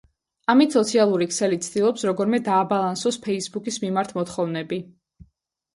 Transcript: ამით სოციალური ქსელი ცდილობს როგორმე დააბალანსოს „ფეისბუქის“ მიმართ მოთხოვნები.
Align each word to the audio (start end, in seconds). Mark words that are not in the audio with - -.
ამით 0.53 0.77
სოციალური 0.77 1.27
ქსელი 1.33 1.59
ცდილობს 1.67 2.07
როგორმე 2.11 2.41
დააბალანსოს 2.49 3.21
„ფეისბუქის“ 3.27 3.79
მიმართ 3.87 4.19
მოთხოვნები. 4.21 4.83